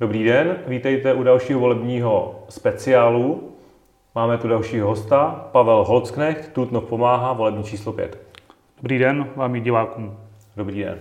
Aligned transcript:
Dobrý 0.00 0.24
den, 0.24 0.56
vítejte 0.66 1.14
u 1.14 1.22
dalšího 1.22 1.60
volebního 1.60 2.44
speciálu. 2.48 3.52
Máme 4.14 4.38
tu 4.38 4.48
dalšího 4.48 4.88
hosta, 4.88 5.48
Pavel 5.52 5.84
Holcknecht, 5.84 6.52
Tutnov 6.52 6.84
pomáhá, 6.84 7.32
volební 7.32 7.64
číslo 7.64 7.92
5. 7.92 8.18
Dobrý 8.76 8.98
den 8.98 9.26
vám 9.36 9.56
i 9.56 9.60
divákům. 9.60 10.16
Dobrý 10.56 10.80
den. 10.80 10.98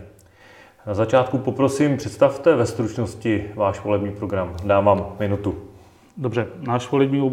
Na 0.88 0.94
začátku 0.94 1.38
poprosím, 1.38 1.98
představte 1.98 2.56
ve 2.56 2.66
stručnosti 2.66 3.52
váš 3.56 3.84
volební 3.84 4.12
program. 4.12 4.56
Dám 4.64 4.86
vám 4.86 5.16
minutu. 5.20 5.56
Dobře, 6.18 6.48
náš 6.60 6.92
volební 6.92 7.32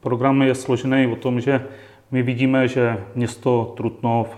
program 0.00 0.42
je 0.42 0.54
složený 0.54 1.06
o 1.06 1.16
tom, 1.16 1.40
že 1.40 1.66
my 2.10 2.22
vidíme, 2.22 2.68
že 2.68 3.04
město 3.14 3.74
Trutnov 3.76 4.36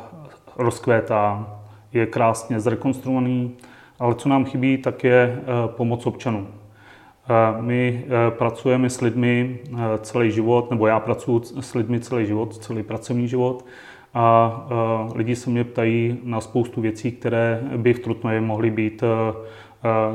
rozkvétá, 0.56 1.46
je 1.92 2.06
krásně 2.06 2.60
zrekonstruovaný, 2.60 3.56
ale 3.98 4.14
co 4.14 4.28
nám 4.28 4.44
chybí, 4.44 4.78
tak 4.78 5.04
je 5.04 5.38
eh, 5.38 5.42
pomoc 5.68 6.06
občanům. 6.06 6.48
Eh, 6.48 7.62
my 7.62 8.04
eh, 8.04 8.30
pracujeme 8.30 8.90
s 8.90 9.00
lidmi 9.00 9.58
celý 10.00 10.30
život, 10.30 10.70
nebo 10.70 10.86
já 10.86 11.00
pracuji 11.00 11.40
s 11.60 11.74
lidmi 11.74 12.00
celý 12.00 12.26
život, 12.26 12.56
celý 12.56 12.82
pracovní 12.82 13.28
život 13.28 13.66
a 14.14 14.66
lidi 15.14 15.36
se 15.36 15.50
mě 15.50 15.64
ptají 15.64 16.18
na 16.22 16.40
spoustu 16.40 16.80
věcí, 16.80 17.12
které 17.12 17.60
by 17.76 17.94
v 17.94 17.98
Trutnově 17.98 18.40
mohly 18.40 18.70
být 18.70 19.04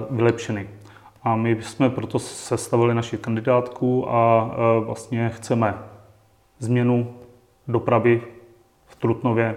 vylepšeny. 0.09 0.67
A 1.23 1.35
my 1.35 1.57
jsme 1.61 1.89
proto 1.89 2.19
sestavili 2.19 2.95
naši 2.95 3.17
kandidátku 3.17 4.09
a 4.09 4.51
vlastně 4.79 5.29
chceme 5.29 5.73
změnu 6.59 7.13
dopravy 7.67 8.21
v 8.85 8.95
Trutnově. 8.95 9.55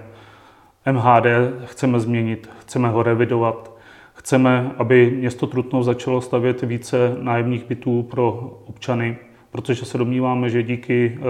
MHD 0.92 1.26
chceme 1.64 2.00
změnit, 2.00 2.50
chceme 2.60 2.88
ho 2.88 3.02
revidovat, 3.02 3.73
chceme, 4.14 4.74
aby 4.78 5.10
město 5.10 5.46
Trutnov 5.46 5.84
začalo 5.84 6.20
stavět 6.20 6.62
více 6.62 7.16
nájemních 7.20 7.64
bytů 7.64 8.02
pro 8.02 8.32
občany, 8.66 9.18
protože 9.50 9.84
se 9.84 9.98
domníváme, 9.98 10.50
že 10.50 10.62
díky 10.62 11.18
eh, 11.18 11.22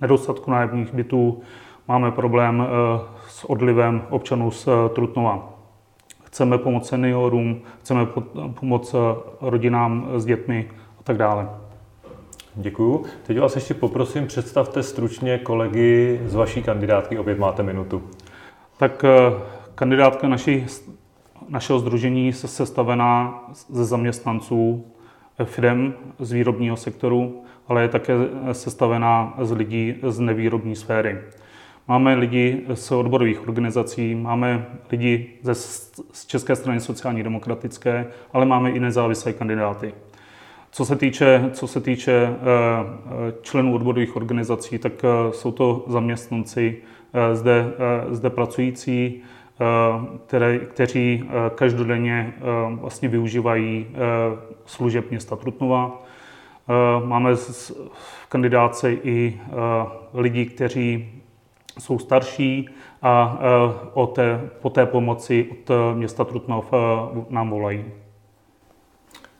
nedostatku 0.00 0.50
nájemních 0.50 0.94
bytů 0.94 1.40
máme 1.88 2.10
problém 2.10 2.66
eh, 2.66 3.00
s 3.28 3.50
odlivem 3.50 4.02
občanů 4.10 4.50
z 4.50 4.68
eh, 4.68 4.88
Trutnova. 4.94 5.54
Chceme 6.24 6.58
pomoct 6.58 6.88
seniorům, 6.88 7.60
chceme 7.80 8.06
pomoct 8.60 8.94
rodinám 9.40 10.08
s 10.16 10.24
dětmi 10.24 10.70
a 11.00 11.02
tak 11.02 11.16
dále. 11.16 11.48
Děkuju. 12.54 13.04
Teď 13.22 13.40
vás 13.40 13.54
ještě 13.54 13.74
poprosím, 13.74 14.26
představte 14.26 14.82
stručně 14.82 15.38
kolegy 15.38 16.20
z 16.26 16.34
vaší 16.34 16.62
kandidátky, 16.62 17.18
opět 17.18 17.38
máte 17.38 17.62
minutu. 17.62 18.02
Tak 18.76 19.04
kandidátka 19.74 20.28
naší, 20.28 20.66
našeho 21.48 21.78
združení 21.78 22.26
je 22.26 22.32
sestavená 22.32 23.44
ze 23.68 23.84
zaměstnanců 23.84 24.84
firm 25.44 25.92
z 26.18 26.32
výrobního 26.32 26.76
sektoru, 26.76 27.42
ale 27.68 27.82
je 27.82 27.88
také 27.88 28.14
sestavená 28.52 29.34
z 29.40 29.52
lidí 29.52 29.94
z 30.08 30.20
nevýrobní 30.20 30.76
sféry. 30.76 31.18
Máme 31.88 32.14
lidi 32.14 32.62
z 32.74 32.90
odborových 32.90 33.48
organizací, 33.48 34.14
máme 34.14 34.66
lidi 34.90 35.26
ze, 35.42 35.54
z 36.12 36.26
České 36.26 36.56
strany 36.56 36.80
sociální 36.80 37.22
demokratické, 37.22 38.06
ale 38.32 38.46
máme 38.46 38.70
i 38.70 38.80
nezávislé 38.80 39.32
kandidáty. 39.32 39.94
Co 40.70 40.84
se 40.84 40.96
týče, 40.96 41.50
co 41.52 41.66
se 41.66 41.80
týče 41.80 42.12
eh, 42.12 42.34
eh, 42.36 43.34
členů 43.42 43.74
odborových 43.74 44.16
organizací, 44.16 44.78
tak 44.78 44.92
eh, 45.04 45.32
jsou 45.32 45.52
to 45.52 45.84
zaměstnanci 45.86 46.76
zde, 47.32 47.72
zde 48.10 48.30
pracující, 48.30 49.22
které, 50.26 50.58
kteří 50.58 51.28
každodenně 51.54 52.34
vlastně 52.70 53.08
využívají 53.08 53.86
služeb 54.64 55.10
města 55.10 55.36
Trutnova. 55.36 56.02
Máme 57.04 57.36
v 57.36 58.26
kandidáce 58.28 58.92
i 58.92 59.40
lidi, 60.14 60.46
kteří 60.46 61.12
jsou 61.78 61.98
starší 61.98 62.68
a 63.02 63.38
o 63.94 64.06
té, 64.06 64.50
po 64.62 64.70
té 64.70 64.86
pomoci 64.86 65.48
od 65.50 65.70
města 65.94 66.24
Trutnov 66.24 66.72
nám 67.30 67.50
volají. 67.50 67.84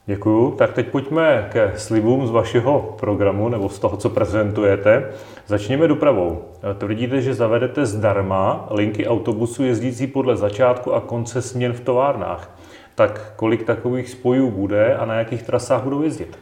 Děkuju. 0.08 0.50
Tak 0.50 0.72
teď 0.72 0.88
pojďme 0.88 1.48
ke 1.52 1.72
slibům 1.76 2.26
z 2.26 2.30
vašeho 2.30 2.96
programu 3.00 3.48
nebo 3.48 3.68
z 3.68 3.78
toho, 3.78 3.96
co 3.96 4.10
prezentujete. 4.10 5.10
Začněme 5.46 5.88
dopravou. 5.88 6.44
Tvrdíte, 6.78 7.20
že 7.20 7.34
zavedete 7.34 7.86
zdarma 7.86 8.66
linky 8.70 9.06
autobusu 9.06 9.64
jezdící 9.64 10.06
podle 10.06 10.36
začátku 10.36 10.94
a 10.94 11.00
konce 11.00 11.42
směn 11.42 11.72
v 11.72 11.80
továrnách. 11.80 12.58
Tak 12.94 13.32
kolik 13.36 13.64
takových 13.64 14.08
spojů 14.08 14.50
bude 14.50 14.96
a 14.96 15.04
na 15.04 15.14
jakých 15.14 15.42
trasách 15.42 15.82
budou 15.82 16.02
jezdit? 16.02 16.38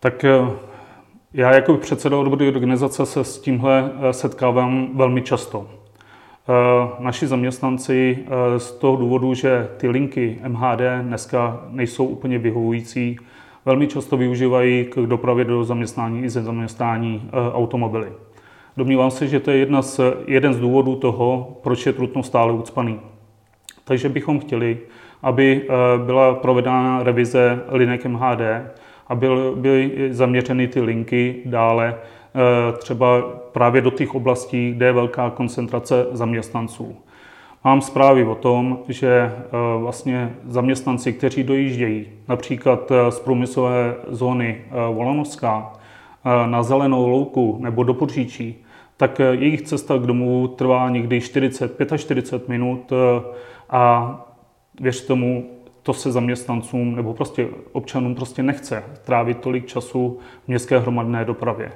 Tak 0.00 0.24
eh, 0.24 0.50
já 1.34 1.54
jako 1.54 1.74
předseda 1.76 2.16
odborové 2.16 2.48
organizace 2.48 3.06
se 3.06 3.24
s 3.24 3.38
tímhle 3.38 3.90
eh, 4.00 4.12
setkávám 4.12 4.88
velmi 4.94 5.22
často. 5.22 5.66
Eh, 6.48 6.88
naši 6.98 7.26
zaměstnanci 7.26 8.18
eh, 8.20 8.58
z 8.58 8.72
toho 8.72 8.96
důvodu, 8.96 9.34
že 9.34 9.68
ty 9.76 9.88
linky 9.88 10.38
MHD 10.48 10.80
dneska 11.02 11.60
nejsou 11.70 12.06
úplně 12.06 12.38
vyhovující, 12.38 13.18
velmi 13.64 13.86
často 13.86 14.16
využívají 14.16 14.84
k 14.84 14.96
dopravě 14.96 15.44
do 15.44 15.64
zaměstnání 15.64 16.22
i 16.22 16.30
ze 16.30 16.42
zaměstnání 16.42 17.22
eh, 17.28 17.52
automobily. 17.52 18.12
Domnívám 18.76 19.10
se, 19.10 19.28
že 19.28 19.40
to 19.40 19.50
je 19.50 19.56
jedna 19.56 19.82
z, 19.82 20.00
jeden 20.26 20.54
z 20.54 20.60
důvodů 20.60 20.96
toho, 20.96 21.56
proč 21.62 21.86
je 21.86 21.92
Trutno 21.92 22.22
stále 22.22 22.52
ucpaný. 22.52 23.00
Takže 23.84 24.08
bychom 24.08 24.40
chtěli, 24.40 24.78
aby 25.22 25.68
byla 26.06 26.34
provedena 26.34 27.02
revize 27.02 27.60
linek 27.68 28.06
MHD 28.06 28.40
a 29.08 29.14
byly 29.54 30.08
zaměřeny 30.10 30.68
ty 30.68 30.80
linky 30.80 31.42
dále 31.44 31.94
třeba 32.78 33.22
právě 33.52 33.82
do 33.82 33.90
těch 33.90 34.14
oblastí, 34.14 34.72
kde 34.72 34.86
je 34.86 34.92
velká 34.92 35.30
koncentrace 35.30 36.06
zaměstnanců. 36.12 36.96
Mám 37.64 37.80
zprávy 37.80 38.24
o 38.24 38.34
tom, 38.34 38.78
že 38.88 39.08
e, 39.08 39.32
vlastně 39.78 40.34
zaměstnanci, 40.46 41.12
kteří 41.12 41.42
dojíždějí 41.42 42.06
například 42.28 42.90
e, 42.90 43.10
z 43.12 43.20
průmyslové 43.20 43.94
zóny 44.08 44.64
Volanovská 44.92 45.72
na 46.46 46.62
Zelenou 46.62 47.08
louku 47.08 47.58
nebo 47.60 47.82
do 47.82 47.94
Podříčí, 47.94 48.64
tak 48.96 49.18
jejich 49.18 49.62
cesta 49.62 49.98
k 49.98 50.06
domu 50.06 50.48
trvá 50.48 50.90
někdy 50.90 51.20
40, 51.20 51.92
45 51.96 52.48
minut 52.48 52.92
a 53.70 54.14
věř 54.80 55.06
tomu, 55.06 55.44
to 55.82 55.92
se 55.92 56.12
zaměstnancům 56.12 56.96
nebo 56.96 57.14
prostě 57.14 57.48
občanům 57.72 58.14
prostě 58.14 58.42
nechce 58.42 58.84
trávit 59.04 59.38
tolik 59.38 59.66
času 59.66 60.18
v 60.44 60.48
městské 60.48 60.78
hromadné 60.78 61.24
dopravě. 61.24 61.72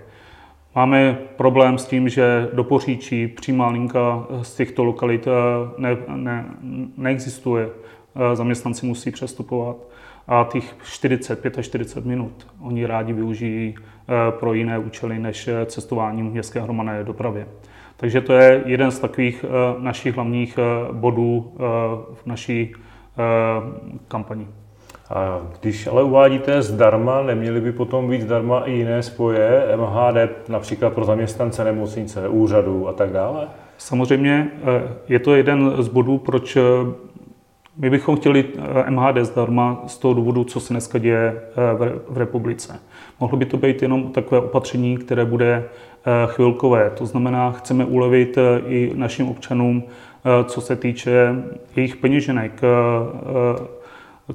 Máme 0.74 1.18
problém 1.36 1.78
s 1.78 1.86
tím, 1.86 2.08
že 2.08 2.48
do 2.52 2.64
Poříčí 2.64 3.28
přímá 3.28 3.68
linka 3.68 4.26
z 4.42 4.54
těchto 4.54 4.84
lokalit 4.84 5.26
eh, 5.26 5.30
ne, 5.78 5.96
ne, 6.08 6.44
neexistuje. 6.96 7.68
Eh, 8.14 8.36
zaměstnanci 8.36 8.86
musí 8.86 9.10
přestupovat 9.10 9.76
a 10.28 10.48
těch 10.52 10.76
40, 10.84 11.56
45 11.62 12.08
minut 12.08 12.46
oni 12.60 12.86
rádi 12.86 13.12
využijí 13.12 13.74
eh, 13.78 14.32
pro 14.40 14.54
jiné 14.54 14.78
účely 14.78 15.18
než 15.18 15.48
cestování 15.66 16.22
v 16.22 16.32
městské 16.32 16.60
hromadné 16.60 17.04
dopravě. 17.04 17.46
Takže 17.96 18.20
to 18.20 18.32
je 18.32 18.62
jeden 18.66 18.90
z 18.90 18.98
takových 18.98 19.44
našich 19.78 20.14
hlavních 20.14 20.58
bodů 20.92 21.52
v 22.14 22.26
naší 22.26 22.74
kampani. 24.08 24.46
A 25.10 25.40
když 25.60 25.86
ale 25.86 26.02
uvádíte 26.02 26.62
zdarma, 26.62 27.22
neměly 27.22 27.60
by 27.60 27.72
potom 27.72 28.10
být 28.10 28.22
zdarma 28.22 28.60
i 28.60 28.72
jiné 28.72 29.02
spoje, 29.02 29.62
MHD 29.76 30.48
například 30.48 30.92
pro 30.92 31.04
zaměstnance 31.04 31.64
nemocnice, 31.64 32.28
úřadu 32.28 32.88
a 32.88 32.92
tak 32.92 33.12
dále? 33.12 33.48
Samozřejmě 33.78 34.50
eh, 34.62 34.88
je 35.08 35.18
to 35.18 35.34
jeden 35.34 35.72
z 35.78 35.88
bodů, 35.88 36.18
proč 36.18 36.56
eh, 36.56 36.62
my 37.76 37.90
bychom 37.90 38.16
chtěli 38.16 38.44
eh, 38.86 38.90
MHD 38.90 39.16
zdarma 39.22 39.82
z 39.86 39.98
toho 39.98 40.14
důvodu, 40.14 40.44
co 40.44 40.60
se 40.60 40.72
dneska 40.72 40.98
děje 40.98 41.42
v 42.08 42.18
republice. 42.18 42.80
Mohlo 43.20 43.38
by 43.38 43.46
to 43.46 43.56
být 43.56 43.82
jenom 43.82 44.12
takové 44.12 44.40
opatření, 44.40 44.96
které 44.96 45.24
bude 45.24 45.64
chvilkové. 46.26 46.90
To 46.90 47.06
znamená, 47.06 47.52
chceme 47.52 47.84
ulevit 47.84 48.38
i 48.66 48.92
našim 48.94 49.28
občanům, 49.28 49.82
co 50.44 50.60
se 50.60 50.76
týče 50.76 51.34
jejich 51.76 51.96
peněženek, 51.96 52.60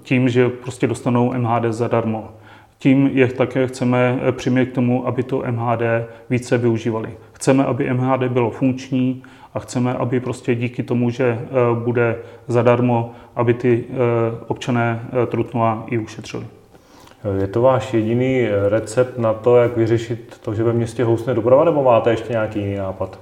tím, 0.03 0.30
že 0.30 0.50
prostě 0.50 0.88
dostanou 0.88 1.33
MHD 1.33 1.63
zadarmo. 1.69 2.30
Tím 2.77 3.09
je 3.13 3.27
také 3.27 3.68
chceme 3.68 4.19
přimět 4.31 4.69
k 4.69 4.75
tomu, 4.75 5.07
aby 5.07 5.24
to 5.24 5.44
MHD 5.51 5.81
více 6.30 6.57
využívali. 6.57 7.09
Chceme, 7.33 7.65
aby 7.65 7.94
MHD 7.94 8.24
bylo 8.24 8.51
funkční 8.51 9.24
a 9.53 9.59
chceme, 9.59 9.94
aby 9.94 10.19
prostě 10.19 10.56
díky 10.56 10.83
tomu, 10.83 11.09
že 11.09 11.39
eh, 11.42 11.45
bude 11.83 12.15
zadarmo, 12.47 13.12
aby 13.36 13.53
ty 13.53 13.83
eh, 13.89 13.95
občané 14.47 15.01
eh, 15.24 15.25
Trutnova 15.25 15.83
i 15.88 15.98
ušetřili. 15.98 16.45
Je 17.39 17.48
to 17.48 17.62
váš 17.62 17.94
jediný 17.94 18.48
recept 18.69 19.18
na 19.18 19.33
to, 19.33 19.57
jak 19.57 19.77
vyřešit 19.77 20.38
to, 20.41 20.53
že 20.53 20.63
ve 20.63 20.74
městě 20.74 21.03
housne 21.03 21.33
doprava, 21.33 21.63
nebo 21.63 21.83
máte 21.83 22.09
ještě 22.09 22.33
nějaký 22.33 22.59
jiný 22.59 22.75
nápad? 22.75 23.19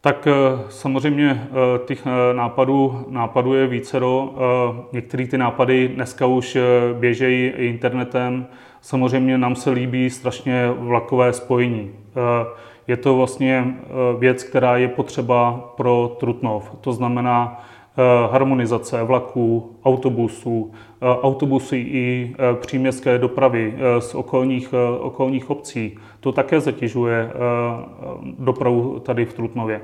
Tak 0.00 0.26
eh, 0.26 0.32
samozřejmě 0.68 1.30
eh, 1.44 1.86
těch 1.86 2.06
eh, 2.06 2.34
nápadů, 2.34 3.06
nápadů 3.08 3.54
je 3.54 3.66
vícero. 3.66 4.34
Některé 4.92 5.26
ty 5.26 5.38
nápady 5.38 5.88
dneska 5.88 6.26
už 6.26 6.58
běžejí 6.98 7.46
internetem. 7.46 8.46
Samozřejmě 8.80 9.38
nám 9.38 9.56
se 9.56 9.70
líbí 9.70 10.10
strašně 10.10 10.70
vlakové 10.78 11.32
spojení. 11.32 11.90
Je 12.86 12.96
to 12.96 13.16
vlastně 13.16 13.74
věc, 14.18 14.42
která 14.42 14.76
je 14.76 14.88
potřeba 14.88 15.72
pro 15.76 16.16
Trutnov. 16.20 16.76
To 16.80 16.92
znamená 16.92 17.64
harmonizace 18.30 19.02
vlaků, 19.02 19.76
autobusů, 19.84 20.72
autobusy 21.00 21.76
i 21.76 22.34
příměstské 22.60 23.18
dopravy 23.18 23.74
z 23.98 24.14
okolních, 24.14 24.74
okolních 25.00 25.50
obcí. 25.50 25.98
To 26.20 26.32
také 26.32 26.60
zatěžuje 26.60 27.30
dopravu 28.38 28.98
tady 28.98 29.24
v 29.24 29.34
Trutnově. 29.34 29.80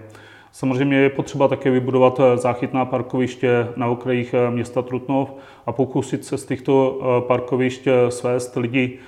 Samozřejmě 0.55 0.97
je 0.97 1.11
potřeba 1.11 1.49
také 1.49 1.71
vybudovat 1.71 2.21
eh, 2.21 2.37
záchytná 2.37 2.85
parkoviště 2.85 3.69
na 3.77 3.87
okrajích 3.87 4.35
eh, 4.35 4.51
města 4.51 4.83
Trutnov 4.83 5.35
a 5.67 5.73
pokusit 5.73 6.25
se 6.25 6.39
z 6.39 6.47
těchto 6.47 7.01
eh, 7.01 7.21
parkovišť 7.27 7.89
svést 8.09 8.57
lidi 8.57 8.99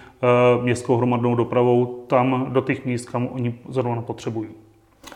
městskou 0.62 0.96
hromadnou 0.96 1.34
dopravou 1.34 2.04
tam 2.06 2.46
do 2.52 2.60
těch 2.60 2.84
míst, 2.84 3.10
kam 3.10 3.28
oni 3.32 3.54
zrovna 3.68 4.02
potřebují. 4.02 4.65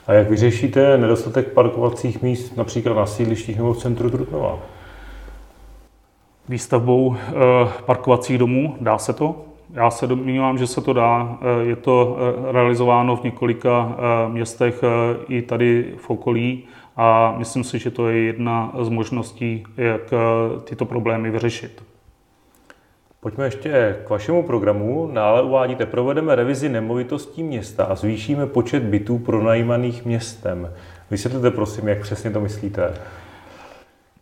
A 0.07 0.13
jak 0.13 0.31
vyřešíte 0.31 0.99
nedostatek 0.99 1.53
parkovacích 1.53 2.23
míst 2.23 2.57
například 2.57 2.95
na 2.95 3.07
sídlištích 3.07 3.57
nebo 3.57 3.73
v 3.73 3.79
centru 3.79 4.11
Trutnova? 4.11 4.59
Výstavbou 6.49 7.17
parkovacích 7.87 8.39
domů 8.39 8.77
dá 8.81 8.99
se 8.99 9.13
to. 9.13 9.45
Já 9.75 9.91
se 9.91 10.07
domnívám, 10.07 10.59
že 10.59 10.67
se 10.67 10.81
to 10.81 10.93
dá. 10.93 11.39
Eh, 11.41 11.65
je 11.65 11.77
to 11.77 12.17
eh, 12.19 12.53
realizováno 12.53 13.17
v 13.17 13.25
několika 13.25 13.97
eh, 13.97 14.33
městech 14.33 14.85
i 15.29 15.43
tady 15.43 15.95
v 15.97 16.11
okolí 16.11 16.65
a 16.97 17.35
myslím 17.39 17.65
si, 17.65 17.79
že 17.79 17.91
to 17.91 18.09
je 18.09 18.23
jedna 18.23 18.73
z 18.81 18.89
možností, 18.89 19.65
jak 19.77 20.15
tyto 20.65 20.85
problémy 20.85 21.31
vyřešit. 21.31 21.83
Pojďme 23.23 23.45
ještě 23.45 23.97
k 24.07 24.11
vašemu 24.11 24.43
programu. 24.43 25.11
Nále 25.13 25.43
uvádíte, 25.43 25.87
provedeme 25.87 26.35
revizi 26.35 26.69
nemovitostí 26.69 27.43
města 27.43 27.85
a 27.85 27.95
zvýšíme 27.95 28.47
počet 28.47 28.83
bytů 28.83 29.19
pronajímaných 29.19 30.05
městem. 30.05 30.73
Vysvětlete 31.11 31.51
prosím, 31.51 31.89
jak 31.89 32.01
přesně 32.01 32.31
to 32.31 32.41
myslíte. 32.41 32.95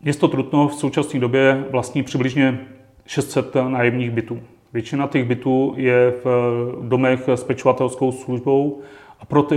Město 0.00 0.28
Trutnov 0.28 0.72
v 0.72 0.78
současné 0.78 1.20
době 1.20 1.64
vlastní 1.70 2.02
přibližně 2.02 2.58
600 3.06 3.54
nájemních 3.54 4.10
bytů. 4.10 4.40
Většina 4.72 5.06
těch 5.06 5.24
bytů 5.24 5.74
je 5.76 6.10
v 6.24 6.26
domech 6.82 7.28
s 7.28 7.44
pečovatelskou 7.44 8.12
službou 8.12 8.80
a 9.20 9.24
pro 9.24 9.42
ty 9.42 9.56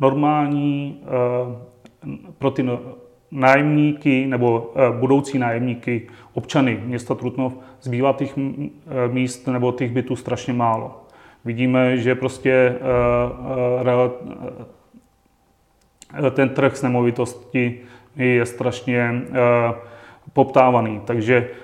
normální, 0.00 1.00
eh, 1.04 2.16
pro 2.38 2.50
ty 2.50 2.62
nájemníky 3.34 4.26
nebo 4.26 4.72
eh, 4.74 4.98
budoucí 5.00 5.38
nájemníky, 5.38 6.08
občany 6.34 6.80
města 6.84 7.14
Trutnov, 7.14 7.52
zbývá 7.80 8.12
těch 8.12 8.38
eh, 8.38 8.68
míst 9.08 9.46
nebo 9.46 9.72
těch 9.72 9.92
bytů 9.92 10.16
strašně 10.16 10.52
málo. 10.52 11.00
Vidíme, 11.44 11.96
že 11.96 12.14
prostě 12.14 12.78
ten 16.30 16.48
trh 16.48 16.76
s 16.76 16.82
nemovitosti 16.82 17.80
je 18.16 18.46
strašně 18.46 19.22
poptávaný. 20.32 21.00
Takže 21.04 21.48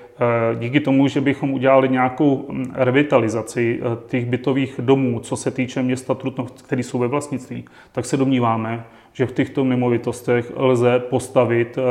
díky 0.59 0.79
tomu, 0.79 1.07
že 1.07 1.21
bychom 1.21 1.53
udělali 1.53 1.89
nějakou 1.89 2.45
hm, 2.49 2.71
revitalizaci 2.75 3.79
eh, 3.81 3.97
těch 4.07 4.25
bytových 4.25 4.79
domů, 4.79 5.19
co 5.19 5.35
se 5.35 5.51
týče 5.51 5.81
města 5.81 6.13
Trutnov, 6.13 6.51
které 6.51 6.83
jsou 6.83 6.99
ve 6.99 7.07
vlastnictví, 7.07 7.65
tak 7.91 8.05
se 8.05 8.17
domníváme, 8.17 8.85
že 9.13 9.25
v 9.25 9.31
těchto 9.31 9.63
nemovitostech 9.63 10.51
lze 10.55 10.99
postavit 10.99 11.77
eh, 11.77 11.81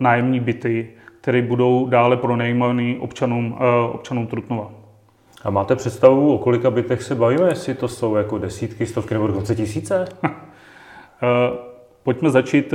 nájemní 0.00 0.40
byty, 0.40 0.88
které 1.20 1.42
budou 1.42 1.86
dále 1.86 2.16
pronajímány 2.16 2.96
občanům, 3.00 3.56
občanům 3.92 4.26
Trutnova. 4.26 4.70
A 5.44 5.50
máte 5.50 5.76
představu, 5.76 6.34
o 6.34 6.38
kolika 6.38 6.70
bytech 6.70 7.02
se 7.02 7.14
bavíme, 7.14 7.48
jestli 7.48 7.74
to 7.74 7.88
jsou 7.88 8.14
jako 8.14 8.38
desítky, 8.38 8.86
stovky 8.86 9.14
nebo 9.14 9.26
dokonce 9.26 9.54
tisíce? 9.54 10.04
Pojďme 12.02 12.30
začít 12.30 12.74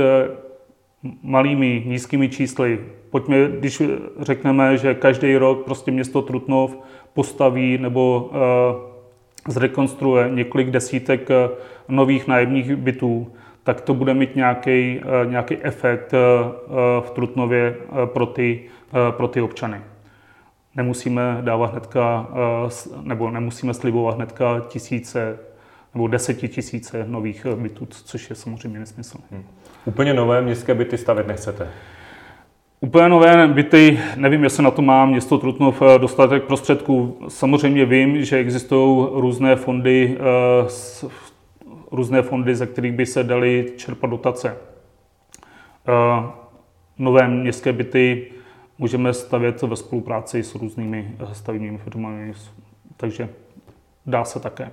malými, 1.22 1.82
nízkými 1.86 2.28
čísly. 2.28 2.80
Pojďme, 3.10 3.48
když 3.58 3.82
řekneme, 4.20 4.76
že 4.76 4.94
každý 4.94 5.36
rok 5.36 5.64
prostě 5.64 5.90
město 5.90 6.22
Trutnov 6.22 6.76
postaví 7.14 7.78
nebo 7.78 8.30
uh, 8.32 9.52
zrekonstruuje 9.52 10.30
několik 10.30 10.70
desítek 10.70 11.30
uh, 11.30 11.36
nových 11.88 12.26
nájemních 12.26 12.76
bytů, 12.76 13.32
tak 13.64 13.80
to 13.80 13.94
bude 13.94 14.14
mít 14.14 14.36
nějaký, 14.36 15.00
uh, 15.00 15.30
nějaký 15.30 15.56
efekt 15.62 16.12
v 17.00 17.10
Trutnově 17.10 17.76
pro 18.04 18.26
ty, 18.26 18.62
pro 19.10 19.28
ty 19.28 19.40
občany. 19.40 19.80
Nemusíme 20.76 21.38
dávat 21.40 21.70
hnedka, 21.70 22.28
nebo 23.02 23.30
nemusíme 23.30 23.74
slibovat 23.74 24.16
hnedka 24.16 24.60
tisíce 24.68 25.38
nebo 25.94 26.08
desetitisíce 26.08 27.04
nových 27.08 27.46
bytů, 27.46 27.86
což 27.86 28.30
je 28.30 28.36
samozřejmě 28.36 28.78
nesmysl. 28.78 29.18
Hmm. 29.30 29.44
Úplně 29.84 30.14
nové 30.14 30.42
městské 30.42 30.74
byty 30.74 30.98
stavět 30.98 31.26
nechcete? 31.26 31.68
Úplně 32.80 33.08
nové 33.08 33.48
byty, 33.48 34.00
nevím, 34.16 34.44
jestli 34.44 34.62
na 34.62 34.70
to 34.70 34.82
má 34.82 35.06
město 35.06 35.38
Trutnov 35.38 35.82
eh, 35.82 35.98
dostatek 35.98 36.44
prostředků. 36.44 37.18
Samozřejmě 37.28 37.84
vím, 37.84 38.24
že 38.24 38.36
existují 38.36 39.06
různé 39.12 39.56
fondy, 39.56 40.18
eh, 40.20 41.08
různé 41.90 42.22
fondy, 42.22 42.54
ze 42.54 42.66
kterých 42.66 42.92
by 42.92 43.06
se 43.06 43.24
daly 43.24 43.72
čerpat 43.76 44.10
dotace. 44.10 44.56
Eh, 45.88 46.26
nové 46.98 47.28
městské 47.28 47.72
byty 47.72 48.26
můžeme 48.78 49.14
stavět 49.14 49.62
ve 49.62 49.76
spolupráci 49.76 50.42
s 50.42 50.54
různými 50.54 51.10
stavebními 51.32 51.78
firmami, 51.78 52.32
takže 52.96 53.28
dá 54.06 54.24
se 54.24 54.40
také. 54.40 54.70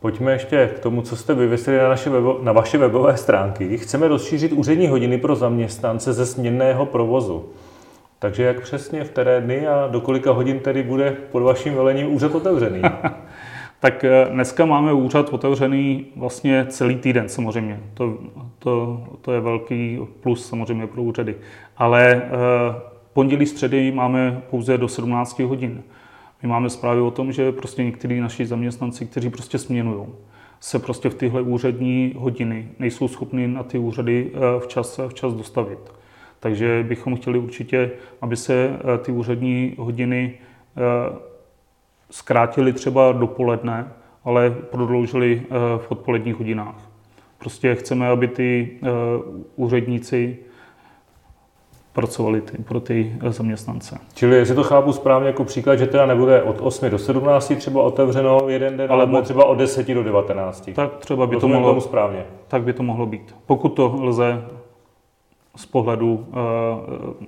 Pojďme 0.00 0.32
ještě 0.32 0.70
k 0.76 0.78
tomu, 0.78 1.02
co 1.02 1.16
jste 1.16 1.34
vyvěsili 1.34 1.78
na, 1.78 1.88
naše 1.88 2.10
webo, 2.10 2.38
na 2.42 2.52
vaše 2.52 2.78
webové 2.78 3.16
stránky. 3.16 3.78
Chceme 3.78 4.08
rozšířit 4.08 4.52
úřední 4.52 4.88
hodiny 4.88 5.18
pro 5.18 5.36
zaměstnance 5.36 6.12
ze 6.12 6.26
směnného 6.26 6.86
provozu. 6.86 7.48
Takže 8.18 8.42
jak 8.42 8.60
přesně, 8.60 9.04
v 9.04 9.10
které 9.10 9.40
dny 9.40 9.66
a 9.66 9.86
do 9.86 10.00
kolika 10.00 10.32
hodin 10.32 10.60
tedy 10.60 10.82
bude 10.82 11.10
pod 11.10 11.42
vaším 11.42 11.74
velením 11.74 12.14
úřad 12.14 12.34
otevřený? 12.34 12.82
tak 13.80 14.04
eh, 14.04 14.26
dneska 14.30 14.64
máme 14.64 14.92
úřad 14.92 15.28
otevřený 15.28 16.06
vlastně 16.16 16.66
celý 16.68 16.96
týden 16.96 17.28
samozřejmě. 17.28 17.80
To, 17.94 18.18
to, 18.58 19.04
to 19.20 19.32
je 19.32 19.40
velký 19.40 19.98
plus 20.20 20.48
samozřejmě 20.48 20.86
pro 20.86 21.02
úřady. 21.02 21.36
Ale 21.76 22.22
eh, 22.24 22.28
pondělí, 23.12 23.46
středy 23.46 23.92
máme 23.92 24.42
pouze 24.50 24.78
do 24.78 24.88
17 24.88 25.38
hodin. 25.38 25.82
My 26.42 26.48
máme 26.48 26.70
zprávy 26.70 27.00
o 27.00 27.10
tom, 27.10 27.32
že 27.32 27.52
prostě 27.52 27.84
někteří 27.84 28.20
naši 28.20 28.46
zaměstnanci, 28.46 29.06
kteří 29.06 29.30
prostě 29.30 29.58
směnují, 29.58 30.06
se 30.60 30.78
prostě 30.78 31.08
v 31.08 31.14
tyhle 31.14 31.42
úřední 31.42 32.14
hodiny 32.16 32.68
nejsou 32.78 33.08
schopni 33.08 33.48
na 33.48 33.62
ty 33.62 33.78
úřady 33.78 34.30
eh, 34.34 34.60
včas, 34.60 35.00
včas 35.08 35.34
dostavit. 35.34 35.78
Takže 36.40 36.84
bychom 36.88 37.16
chtěli 37.16 37.38
určitě, 37.38 37.90
aby 38.20 38.36
se 38.36 38.54
eh, 38.54 38.98
ty 38.98 39.12
úřední 39.12 39.74
hodiny 39.78 40.34
eh, 40.76 41.16
zkrátily 42.10 42.72
třeba 42.72 43.12
dopoledne, 43.12 43.88
ale 44.24 44.50
prodloužily 44.50 45.42
v 45.78 45.86
odpoledních 45.88 46.34
hodinách. 46.34 46.90
Prostě 47.38 47.74
chceme, 47.74 48.08
aby 48.08 48.28
ty 48.28 48.78
úředníci 49.56 50.38
pracovali 51.98 52.40
ty, 52.40 52.62
pro 52.62 52.80
ty 52.80 53.16
eh, 53.22 53.32
zaměstnance. 53.32 53.98
Čili 54.14 54.36
jestli 54.36 54.54
to 54.54 54.62
chápu 54.62 54.92
správně 54.92 55.26
jako 55.26 55.44
příklad, 55.44 55.76
že 55.76 55.86
teda 55.86 56.06
nebude 56.06 56.42
od 56.42 56.56
8 56.60 56.90
do 56.90 56.98
17 56.98 57.52
třeba 57.56 57.82
otevřeno 57.82 58.40
jeden 58.46 58.76
den, 58.76 58.92
ale 58.92 59.06
bude 59.06 59.22
třeba 59.22 59.44
od 59.44 59.54
10 59.54 59.88
do 59.88 60.02
19. 60.02 60.70
Tak 60.74 60.96
třeba 60.96 61.26
by 61.26 61.36
to 61.36 61.48
mohlo, 61.48 61.80
správně. 61.80 62.24
Tak 62.48 62.62
by 62.62 62.72
to 62.72 62.82
mohlo 62.82 63.06
být. 63.06 63.34
Pokud 63.46 63.68
to 63.68 63.98
lze 64.00 64.44
z 65.56 65.66
pohledu 65.66 66.26
uh, 66.28 66.34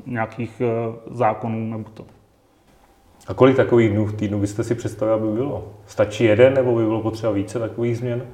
nějakých 0.07 0.63
uh, 0.89 1.17
zákonů 1.17 1.71
nebo 1.71 1.91
to. 1.95 2.05
A 3.27 3.35
kolik 3.35 3.57
takových 3.57 3.91
dnů 3.91 4.07
v 4.07 4.13
týdnu 4.13 4.41
byste 4.41 4.65
si 4.65 4.75
představili, 4.75 5.19
aby 5.19 5.33
bylo? 5.33 5.65
Stačí 5.87 6.25
jeden 6.25 6.55
nebo 6.55 6.77
by 6.77 6.85
bylo 6.85 7.01
potřeba 7.01 7.33
více 7.33 7.59
takových 7.59 7.99
změn? 7.99 8.27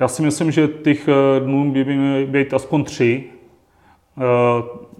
Já 0.00 0.08
si 0.08 0.22
myslím, 0.22 0.50
že 0.50 0.68
těch 0.68 1.08
dnů 1.44 1.72
by 1.72 1.84
měly 1.84 2.26
být 2.26 2.54
aspoň 2.54 2.84
tři. 2.84 3.24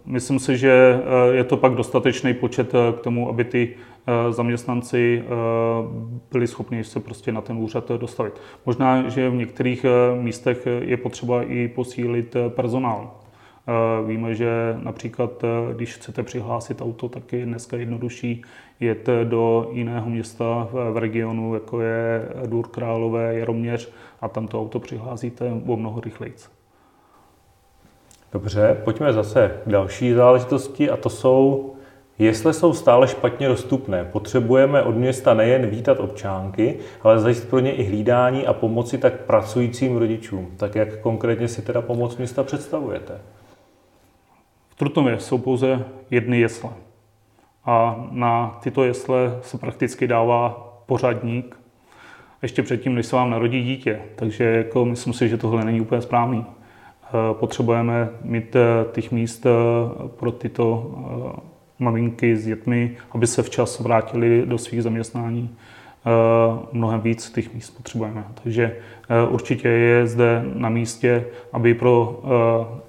Myslím 0.07 0.39
si, 0.39 0.59
že 0.59 0.73
eh, 0.73 1.35
je 1.35 1.45
to 1.45 1.57
pak 1.57 1.75
dostatečný 1.75 2.35
počet 2.35 2.75
eh, 2.75 2.93
k 2.93 3.01
tomu, 3.01 3.29
aby 3.29 3.45
ty 3.45 3.75
eh, 4.07 4.33
zaměstnanci 4.33 5.25
byli 6.33 6.47
schopni 6.47 6.85
se 6.85 7.01
prostě 7.01 7.33
na 7.33 7.41
ten 7.41 7.57
úřad 7.59 7.89
dostavit. 7.89 8.33
Možná, 8.67 9.09
že 9.09 9.31
v 9.31 9.35
některých 9.35 9.87
místech 10.21 10.67
je 10.81 10.97
potřeba 10.97 11.43
i 11.43 11.69
posílit 11.69 12.37
personál. 12.49 13.11
Víme, 14.07 14.35
že 14.35 14.51
například, 14.83 15.43
když 15.77 15.95
chcete 15.95 16.23
přihlásit 16.23 16.83
auto, 16.83 17.09
tak 17.09 17.33
je 17.33 17.47
dneska 17.47 17.77
jednodušší 17.77 18.43
jet 18.81 19.09
do 19.25 19.69
jiného 19.73 20.11
města 20.11 20.69
v 20.73 20.97
regionu, 20.97 21.55
jako 21.55 21.81
je 21.81 22.29
Důr 22.47 22.69
Králové, 22.69 23.39
Jaroměř, 23.39 23.93
a 24.21 24.29
tam 24.29 24.49
to 24.49 24.61
auto 24.61 24.81
přihlásíte 24.81 25.53
o 25.67 25.77
mnoho 25.77 26.01
rychleji. 26.01 26.35
Dobře, 28.33 28.81
pojďme 28.85 29.13
zase 29.13 29.61
k 29.67 29.69
další 29.69 30.13
záležitosti 30.13 30.91
a 30.91 30.97
to 30.97 31.11
jsou 31.11 31.69
Jesle 32.19 32.53
jsou 32.53 32.73
stále 32.73 33.09
špatně 33.09 33.49
dostupné. 33.49 34.05
Potřebujeme 34.05 34.83
od 34.83 34.97
města 34.97 35.35
nejen 35.35 35.67
vítat 35.67 36.01
občánky, 36.01 36.79
ale 37.03 37.19
zajistit 37.19 37.49
pro 37.49 37.59
ně 37.59 37.73
i 37.73 37.85
hlídání 37.85 38.47
a 38.47 38.53
pomoci 38.53 38.99
tak 38.99 39.21
pracujícím 39.21 39.97
rodičům. 39.97 40.51
Tak 40.57 40.75
jak 40.75 41.01
konkrétně 41.01 41.49
si 41.49 41.63
teda 41.63 41.81
pomoc 41.81 42.17
města 42.17 42.43
představujete? 42.43 43.21
V 44.69 44.75
Trutnově 44.75 45.21
jsou 45.21 45.39
pouze 45.39 45.85
jedny 46.11 46.41
jesle. 46.41 46.71
A 47.65 48.07
na 48.11 48.59
tyto 48.63 48.85
jesle 48.85 49.39
se 49.43 49.59
prakticky 49.59 50.07
dává 50.07 50.51
pořadník 50.87 51.57
ještě 52.43 52.63
předtím, 52.63 52.95
než 52.95 53.07
se 53.07 53.17
vám 53.17 53.31
narodí 53.31 53.63
dítě. 53.63 54.01
Takže 54.17 54.45
jako 54.45 54.85
myslím 54.85 55.13
si, 55.13 55.29
že 55.29 55.37
tohle 55.37 55.65
není 55.65 55.81
úplně 55.81 56.03
správný. 56.03 56.47
Eh, 57.13 57.35
potřebujeme 57.35 58.09
mít 58.25 58.57
eh, 58.57 58.61
těch 58.93 59.13
míst 59.13 59.47
eh, 59.47 59.51
pro 60.09 60.33
tyto 60.33 60.91
maminky 61.79 62.37
s 62.37 62.45
dětmi, 62.45 62.97
aby 63.11 63.27
se 63.27 63.43
včas 63.43 63.81
vrátili 63.81 64.43
do 64.47 64.59
svých 64.59 64.83
zaměstnání. 64.83 65.57
Mnohem 66.73 67.01
víc 67.01 67.31
těch 67.31 67.55
míst 67.55 67.71
potřebujeme. 67.71 68.25
Takže 68.43 68.77
určitě 69.29 69.69
je 69.69 70.07
zde 70.07 70.45
na 70.55 70.69
místě, 70.69 71.25
aby 71.53 71.75
pro 71.75 72.23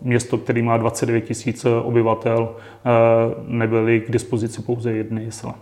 město, 0.01 0.38
který 0.38 0.62
má 0.62 0.77
29 0.77 1.22
tisíc 1.22 1.65
obyvatel, 1.65 2.56
nebyly 3.48 4.00
k 4.00 4.12
dispozici 4.12 4.62
pouze 4.62 4.92
jedny 4.92 5.24
jesle. 5.24 5.53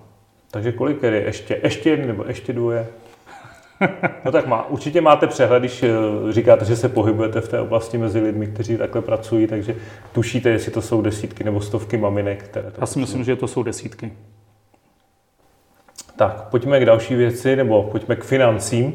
Takže 0.52 0.72
kolik 0.72 1.04
je 1.04 1.22
ještě? 1.22 1.60
Ještě 1.64 1.90
jedny 1.90 2.08
nebo 2.08 2.24
ještě 2.28 2.54
dvoje? 2.54 2.88
No 4.26 4.32
tak 4.32 4.48
má, 4.48 4.70
určitě 4.70 5.02
máte 5.02 5.28
přehled, 5.28 5.60
když 5.60 5.84
eh, 5.84 5.90
říkáte, 6.30 6.66
že 6.66 6.76
se 6.76 6.90
pohybujete 6.90 7.42
v 7.42 7.48
té 7.48 7.60
oblasti 7.60 7.98
mezi 7.98 8.20
lidmi, 8.20 8.48
kteří 8.48 8.78
takhle 8.78 9.02
pracují, 9.02 9.48
takže 9.48 9.76
tušíte, 10.12 10.50
jestli 10.50 10.72
to 10.72 10.82
jsou 10.82 11.02
desítky 11.02 11.44
nebo 11.44 11.62
stovky 11.62 11.98
maminek. 11.98 12.44
Které 12.44 12.72
to 12.72 12.82
Já 12.82 12.86
si 12.86 13.00
myslím, 13.00 13.24
že 13.24 13.36
to 13.36 13.48
jsou 13.48 13.64
desítky. 13.64 14.14
Tak, 16.16 16.50
pojďme 16.50 16.80
k 16.80 16.86
další 16.86 17.16
věci, 17.16 17.56
nebo 17.56 17.84
pojďme 17.84 18.16
k 18.16 18.24
financím. 18.24 18.94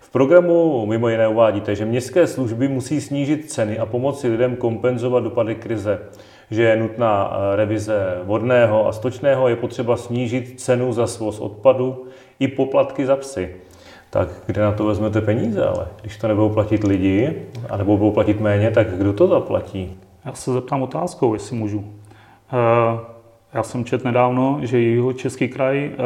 V 0.00 0.10
programu 0.10 0.86
mimo 0.86 1.08
jiné 1.08 1.28
uvádíte, 1.28 1.74
že 1.74 1.84
městské 1.84 2.26
služby 2.26 2.68
musí 2.68 3.00
snížit 3.00 3.50
ceny 3.50 3.78
a 3.78 3.86
pomoci 3.86 4.28
lidem 4.28 4.56
kompenzovat 4.56 5.24
dopady 5.24 5.54
krize 5.54 5.98
že 6.50 6.62
je 6.62 6.76
nutná 6.76 7.32
eh, 7.32 7.56
revize 7.56 8.18
vodného 8.24 8.88
a 8.88 8.92
stočného, 8.92 9.48
je 9.48 9.56
potřeba 9.56 9.96
snížit 9.96 10.60
cenu 10.60 10.92
za 10.92 11.06
svoz 11.06 11.40
odpadu 11.40 12.06
i 12.38 12.48
poplatky 12.48 13.06
za 13.06 13.16
psy 13.16 13.54
tak 14.10 14.28
kde 14.46 14.62
na 14.62 14.72
to 14.72 14.84
vezmete 14.84 15.20
peníze, 15.20 15.66
ale 15.66 15.86
když 16.00 16.16
to 16.16 16.28
nebudou 16.28 16.48
platit 16.48 16.84
lidi, 16.84 17.34
anebo 17.70 17.96
budou 17.96 18.10
platit 18.10 18.40
méně, 18.40 18.70
tak 18.70 18.96
kdo 18.96 19.12
to 19.12 19.26
zaplatí? 19.26 19.96
Já 20.24 20.32
se 20.32 20.52
zeptám 20.52 20.82
otázkou, 20.82 21.34
jestli 21.34 21.56
můžu. 21.56 21.84
Eh, 22.52 23.00
já 23.54 23.62
jsem 23.62 23.84
četl 23.84 24.08
nedávno, 24.08 24.58
že 24.62 24.80
jeho 24.80 25.12
český 25.12 25.48
kraj 25.48 25.90
eh, 25.92 25.96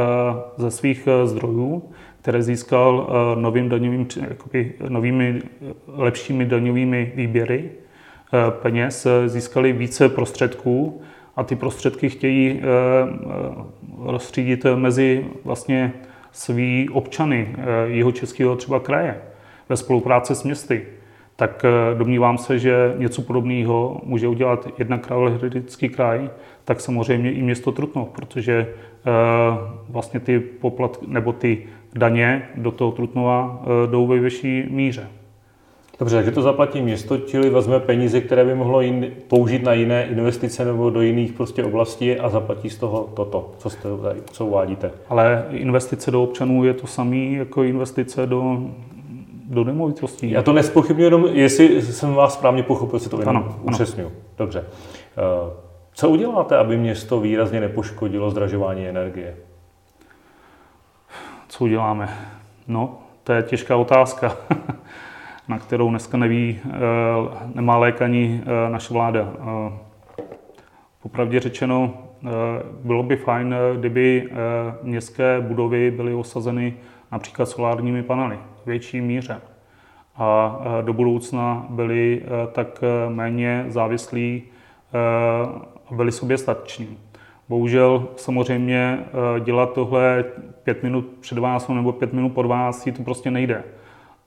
ze 0.56 0.70
svých 0.70 1.08
eh, 1.08 1.26
zdrojů, 1.26 1.82
které 2.20 2.42
získal 2.42 3.08
novým 3.34 3.68
daňovým, 3.68 4.06
jakoby, 4.28 4.72
novými 4.88 5.42
lepšími 5.86 6.44
daňovými 6.44 7.12
výběry 7.14 7.70
peněz, 8.50 9.06
získali 9.26 9.72
více 9.72 10.08
prostředků 10.08 11.00
a 11.36 11.44
ty 11.44 11.56
prostředky 11.56 12.08
chtějí 12.08 12.60
rozstřídit 13.98 14.66
mezi 14.74 15.26
vlastně 15.44 15.92
svý 16.34 16.88
občany 16.92 17.48
eh, 17.48 17.62
jeho 17.86 18.12
českého 18.12 18.56
třeba 18.56 18.80
kraje 18.80 19.20
ve 19.68 19.76
spolupráci 19.76 20.34
s 20.34 20.42
městy, 20.42 20.86
tak 21.36 21.64
eh, 21.64 21.98
domnívám 21.98 22.38
se, 22.38 22.58
že 22.58 22.94
něco 22.98 23.22
podobného 23.22 24.00
může 24.04 24.28
udělat 24.28 24.68
jednak 24.78 25.06
Královéhradecký 25.06 25.88
kraj, 25.88 26.30
tak 26.64 26.80
samozřejmě 26.80 27.32
i 27.32 27.42
město 27.42 27.72
Trutnov, 27.72 28.08
protože 28.08 28.54
eh, 28.66 29.10
vlastně 29.88 30.20
ty 30.20 30.40
poplat, 30.40 30.98
nebo 31.06 31.32
ty 31.32 31.66
daně 31.94 32.48
do 32.54 32.70
toho 32.70 32.92
Trutnova 32.92 33.62
jdou 33.90 34.06
ve 34.06 34.18
vyšší 34.18 34.64
míře. 34.70 35.08
Dobře, 35.98 36.16
takže 36.16 36.30
to 36.30 36.42
zaplatí 36.42 36.82
město, 36.82 37.18
čili 37.18 37.50
vezme 37.50 37.80
peníze, 37.80 38.20
které 38.20 38.44
by 38.44 38.54
mohlo 38.54 38.80
jin, 38.80 39.12
použít 39.28 39.62
na 39.62 39.72
jiné 39.72 40.06
investice 40.06 40.64
nebo 40.64 40.90
do 40.90 41.02
jiných 41.02 41.32
prostě 41.32 41.64
oblastí 41.64 42.18
a 42.18 42.28
zaplatí 42.28 42.70
z 42.70 42.78
toho 42.78 43.10
toto, 43.14 43.52
co, 43.58 43.70
jste, 43.70 43.88
co 44.32 44.46
uvádíte. 44.46 44.90
Ale 45.08 45.46
investice 45.50 46.10
do 46.10 46.22
občanů 46.22 46.64
je 46.64 46.74
to 46.74 46.86
samé 46.86 47.16
jako 47.16 47.62
investice 47.62 48.26
do, 48.26 48.58
do 49.44 49.64
nemovitostí. 49.64 50.30
Já 50.30 50.42
to 50.42 50.52
nespochybnuju 50.52 51.04
jenom, 51.06 51.26
jestli 51.32 51.82
jsem 51.82 52.14
vás 52.14 52.34
správně 52.34 52.62
pochopil, 52.62 52.98
si 52.98 53.08
to 53.08 53.20
jenom 53.20 53.36
ano, 53.36 53.56
upřesňuji. 53.62 54.12
Dobře. 54.38 54.64
Eh, 55.16 55.52
co 55.94 56.10
uděláte, 56.10 56.56
aby 56.56 56.76
město 56.76 57.20
výrazně 57.20 57.60
nepoškodilo 57.60 58.30
zdražování 58.30 58.88
energie? 58.88 59.36
Co 61.48 61.64
uděláme? 61.64 62.08
No, 62.68 62.98
to 63.24 63.32
je 63.32 63.42
těžká 63.42 63.76
otázka. 63.76 64.36
na 65.48 65.58
kterou 65.58 65.90
dneska 65.90 66.16
neví, 66.18 66.58
eh, 66.66 66.70
nemá 67.54 67.76
lékaní 67.76 68.42
eh, 68.42 68.70
naše 68.70 68.94
vláda. 68.94 69.32
Eh, 69.32 69.72
popravdě 71.02 71.40
řečeno, 71.40 71.94
bylo 72.84 73.02
by 73.02 73.16
fajn, 73.16 73.54
kdyby 73.76 74.28
městské 74.82 75.40
budovy 75.40 75.90
byly 75.90 76.14
osazeny 76.14 76.74
například 77.12 77.46
solárními 77.46 78.02
panely 78.02 78.38
v 78.62 78.66
větší 78.66 79.00
míře 79.00 79.40
a 80.16 80.58
do 80.82 80.92
budoucna 80.92 81.66
byly 81.68 82.22
tak 82.52 82.84
méně 83.08 83.64
závislí 83.68 84.42
a 85.90 85.94
byli 85.94 86.12
soběstační. 86.12 86.98
Bohužel 87.48 88.08
samozřejmě 88.16 88.98
dělat 89.44 89.72
tohle 89.72 90.24
pět 90.62 90.82
minut 90.82 91.06
před 91.20 91.34
12 91.34 91.68
nebo 91.68 91.92
pět 91.92 92.12
minut 92.12 92.28
po 92.28 92.42
12 92.42 92.88
to 92.96 93.02
prostě 93.02 93.30
nejde 93.30 93.64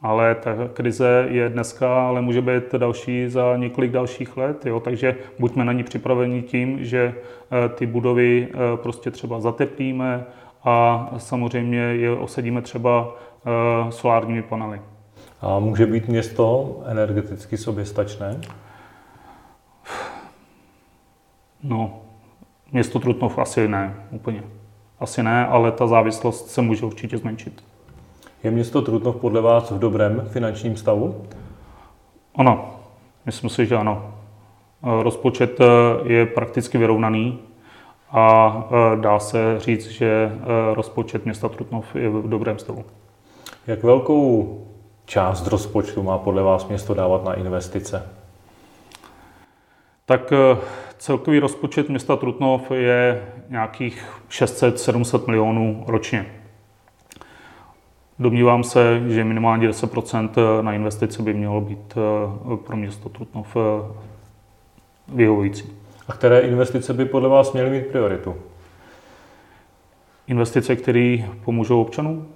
ale 0.01 0.35
ta 0.35 0.51
krize 0.73 1.27
je 1.29 1.49
dneska, 1.49 2.07
ale 2.07 2.21
může 2.21 2.41
být 2.41 2.75
další 2.77 3.29
za 3.29 3.57
několik 3.57 3.91
dalších 3.91 4.37
let, 4.37 4.65
jo? 4.65 4.79
takže 4.79 5.15
buďme 5.39 5.65
na 5.65 5.73
ní 5.73 5.83
připraveni 5.83 6.41
tím, 6.41 6.85
že 6.85 7.15
eh, 7.15 7.69
ty 7.69 7.85
budovy 7.85 8.47
eh, 8.51 8.77
prostě 8.77 9.11
třeba 9.11 9.39
zateplíme 9.39 10.25
a 10.63 11.09
samozřejmě 11.17 11.79
je 11.79 12.11
osedíme 12.11 12.61
třeba 12.61 13.15
eh, 13.45 13.91
solárními 13.91 14.41
panely. 14.41 14.81
A 15.41 15.59
může 15.59 15.85
být 15.85 16.07
město 16.07 16.75
energeticky 16.85 17.57
soběstačné? 17.57 18.41
No, 21.63 22.01
město 22.71 22.99
Trutnov 22.99 23.37
asi 23.37 23.67
ne, 23.67 23.95
úplně. 24.11 24.43
Asi 24.99 25.23
ne, 25.23 25.47
ale 25.47 25.71
ta 25.71 25.87
závislost 25.87 26.49
se 26.49 26.61
může 26.61 26.85
určitě 26.85 27.17
zmenšit. 27.17 27.63
Je 28.43 28.51
město 28.51 28.81
Trutnov 28.81 29.15
podle 29.15 29.41
vás 29.41 29.71
v 29.71 29.79
dobrém 29.79 30.23
finančním 30.29 30.77
stavu? 30.77 31.23
Ano, 32.35 32.79
myslím 33.25 33.49
si, 33.49 33.65
že 33.65 33.75
ano. 33.75 34.13
Rozpočet 34.81 35.59
eh, 35.61 35.65
je 36.03 36.25
prakticky 36.25 36.77
vyrovnaný 36.77 37.39
a 38.11 38.55
eh, 38.69 39.01
dá 39.01 39.19
se 39.19 39.59
říct, 39.59 39.87
že 39.87 40.31
eh, 40.31 40.35
rozpočet 40.73 41.25
města 41.25 41.49
Trutnov 41.49 41.95
je 41.95 42.09
v 42.09 42.29
dobrém 42.29 42.59
stavu. 42.59 42.85
Jak 43.67 43.83
velkou 43.83 44.57
část 45.05 45.47
rozpočtu 45.47 46.03
má 46.03 46.17
podle 46.17 46.43
vás 46.43 46.67
město 46.67 46.93
dávat 46.93 47.23
na 47.23 47.33
investice? 47.33 48.09
Tak 50.05 50.33
celkový 50.97 51.39
rozpočet 51.39 51.89
města 51.89 52.15
Trutnov 52.15 52.71
je 52.71 53.25
nějakých 53.49 54.05
600-700 54.29 55.27
milionů 55.27 55.83
ročně. 55.87 56.36
Domnívám 58.19 58.63
se, 58.63 59.01
že 59.07 59.23
minimálně 59.23 59.69
10% 59.69 60.61
na 60.61 60.73
investice 60.73 61.21
by 61.21 61.33
mělo 61.33 61.61
být 61.61 61.97
eh, 61.97 62.57
pro 62.57 62.77
město 62.77 63.09
Trutnov 63.09 63.57
eh, 63.57 63.93
vyhovující. 65.07 65.77
A 66.07 66.13
které 66.13 66.39
investice 66.39 66.93
by 66.93 67.05
podle 67.05 67.29
vás 67.29 67.53
měly 67.53 67.69
mít 67.69 67.87
prioritu? 67.87 68.35
Investice, 70.27 70.75
které 70.75 71.17
pomůžou 71.45 71.81
občanům? 71.81 72.27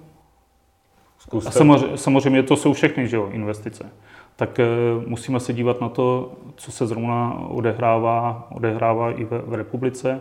Zkuste. 1.18 1.48
A 1.48 1.52
samozřejmě, 1.52 1.98
samozřejmě 1.98 2.42
to 2.42 2.56
jsou 2.56 2.72
všechny 2.72 3.08
že 3.08 3.16
jo, 3.16 3.28
investice. 3.32 3.92
Tak 4.36 4.60
musíme 5.06 5.40
se 5.40 5.52
dívat 5.52 5.80
na 5.80 5.88
to, 5.88 6.32
co 6.56 6.72
se 6.72 6.86
zrovna 6.86 7.38
odehrává, 7.48 8.48
odehrává 8.50 9.12
i 9.12 9.24
v, 9.24 9.42
v 9.46 9.54
republice. 9.54 10.20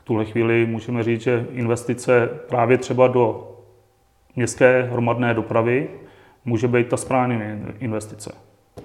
V 0.00 0.04
tuhle 0.04 0.24
chvíli 0.24 0.66
můžeme 0.66 1.02
říct, 1.02 1.20
že 1.20 1.46
investice 1.50 2.28
právě 2.48 2.78
třeba 2.78 3.08
do 3.08 3.57
městské 4.38 4.82
hromadné 4.82 5.34
dopravy 5.34 5.88
může 6.44 6.68
být 6.68 6.88
ta 6.88 6.96
správná 6.96 7.34
investice. 7.78 8.34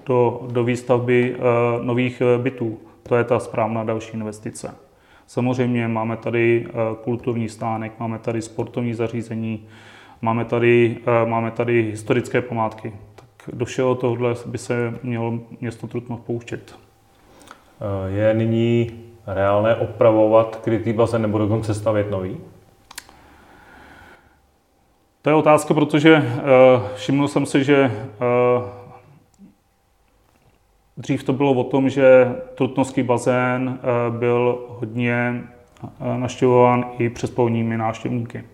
Do, 0.06 0.40
do 0.52 0.64
výstavby 0.64 1.34
uh, 1.34 1.84
nových 1.84 2.20
eh, 2.20 2.38
bytů, 2.38 2.78
to 3.02 3.16
je 3.16 3.24
ta 3.24 3.38
správná 3.38 3.84
další 3.84 4.12
investice. 4.14 4.74
Samozřejmě 5.26 5.88
máme 5.88 6.16
tady 6.16 6.66
uh, 6.66 6.96
kulturní 6.96 7.48
stánek, 7.48 7.92
máme 7.98 8.18
tady 8.18 8.42
sportovní 8.42 8.94
zařízení, 8.94 9.66
máme 10.22 10.44
tady, 10.44 10.96
máme 11.24 11.50
tady 11.50 11.82
historické 11.82 12.42
památky. 12.42 12.92
Tak 13.14 13.54
do 13.54 13.64
všeho 13.64 13.94
tohle 13.94 14.34
by 14.46 14.58
se 14.58 14.98
mělo 15.02 15.38
město 15.60 15.86
Trutnov 15.86 16.20
pouštět. 16.20 16.78
Je 18.06 18.34
nyní 18.34 18.90
reálné 19.26 19.76
opravovat 19.76 20.56
krytý 20.56 20.92
bazén 20.92 21.22
nebo 21.22 21.38
dokonce 21.38 21.74
stavět 21.74 22.10
nový? 22.10 22.36
To 25.24 25.30
je 25.30 25.36
otázka, 25.36 25.74
protože 25.74 26.16
uh, 26.16 26.22
všiml 26.94 27.28
jsem 27.28 27.46
si, 27.46 27.64
že 27.64 27.84
uh, 27.84 28.64
dřív 30.96 31.24
to 31.24 31.32
bylo 31.32 31.52
o 31.52 31.64
tom, 31.64 31.88
že 31.88 32.34
Trutnovský 32.54 33.02
bazén 33.02 33.78
uh, 34.08 34.16
byl 34.16 34.58
hodně 34.68 35.42
uh, 35.82 36.18
naštěvován 36.18 36.84
i 36.98 37.08
přespolními 37.08 37.76
návštěvníky 37.76 38.44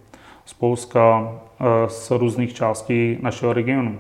z 0.45 0.53
Polska, 0.53 1.21
uh, 1.21 1.67
z 1.89 2.11
různých 2.11 2.55
částí 2.55 3.19
našeho 3.21 3.53
regionu. 3.53 3.99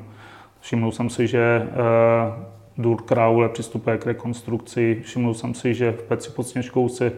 Všiml 0.60 0.92
jsem 0.92 1.10
si, 1.10 1.26
že 1.26 1.62
uh, 1.66 2.82
Dur 2.82 3.02
Kraule 3.02 3.48
přistupuje 3.48 3.98
k 3.98 4.06
rekonstrukci. 4.06 5.00
Všiml 5.04 5.34
jsem 5.34 5.54
si, 5.54 5.74
že 5.74 5.92
v 5.92 6.02
Peci 6.02 6.30
pod 6.30 6.42
Sněžkou 6.42 6.88
se 6.88 7.12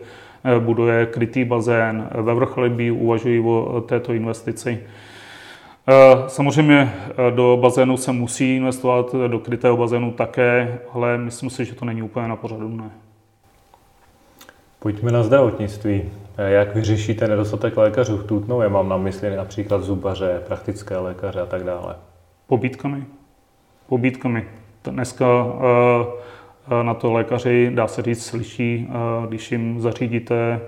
buduje 0.58 1.06
krytý 1.06 1.44
bazén. 1.44 2.08
Ve 2.14 2.34
Vrchlebí 2.34 2.90
uvažují 2.90 3.40
o 3.40 3.80
této 3.80 4.12
investici. 4.12 4.80
Eh, 5.88 6.28
samozřejmě 6.28 6.94
eh, 7.10 7.30
do 7.30 7.58
bazénu 7.60 7.96
se 7.96 8.12
musí 8.12 8.56
investovat, 8.56 9.14
do 9.26 9.38
krytého 9.38 9.76
bazénu 9.76 10.12
také, 10.12 10.78
ale 10.92 11.18
myslím 11.18 11.50
si, 11.50 11.64
že 11.64 11.74
to 11.74 11.84
není 11.84 12.02
úplně 12.02 12.28
na 12.28 12.36
pořadu 12.36 12.68
dne. 12.68 12.90
Pojďme 14.78 15.12
na 15.12 15.22
zdravotnictví. 15.22 16.02
Eh, 16.36 16.50
jak 16.50 16.74
vyřešíte 16.74 17.28
nedostatek 17.28 17.76
lékařů 17.76 18.16
v 18.16 18.24
Tutnově? 18.24 18.68
Mám 18.68 18.88
na 18.88 18.96
mysli 18.96 19.36
například 19.36 19.82
zubaře, 19.82 20.42
praktické 20.46 20.96
lékaře 20.96 21.40
a 21.40 21.46
tak 21.46 21.64
dále. 21.64 21.96
Pobítkami. 22.46 23.04
Pobítkami. 23.88 24.48
Dneska 24.84 25.26
na 26.82 26.94
to 26.94 27.12
lékaři, 27.12 27.70
dá 27.74 27.86
se 27.86 28.02
říct, 28.02 28.26
slyší, 28.26 28.88
když 29.28 29.52
jim 29.52 29.80
zařídíte 29.80 30.60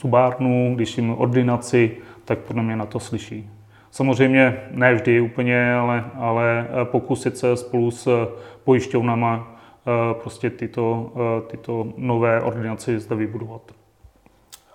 zubárnu, 0.00 0.72
když 0.74 0.96
jim 0.96 1.10
ordinaci, 1.10 1.96
tak 2.24 2.38
podle 2.38 2.62
mě 2.62 2.76
na 2.76 2.86
to 2.86 3.00
slyší. 3.00 3.50
Samozřejmě 3.92 4.60
ne 4.70 4.94
vždy 4.94 5.20
úplně, 5.20 5.74
ale, 5.74 6.04
ale 6.14 6.66
eh, 6.68 6.84
pokusit 6.84 7.36
se 7.36 7.56
spolu 7.56 7.90
s 7.90 8.06
eh, 8.06 8.26
pojišťovnama 8.64 9.56
eh, 9.86 10.14
prostě 10.22 10.50
tyto, 10.50 11.12
tyto 11.46 11.86
nové 11.96 12.40
ordinace 12.40 12.98
zde 12.98 13.16
vybudovat. 13.16 13.62